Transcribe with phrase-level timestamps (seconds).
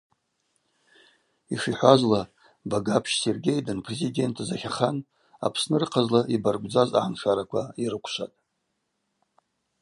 [1.53, 2.21] Йшихӏвазла,
[2.69, 4.97] Багапщ Сергей данпрезидентыз атлахан
[5.45, 8.35] Апсны рыхъазла йбаргвдзаз агӏаншараква йрыквшватӏ.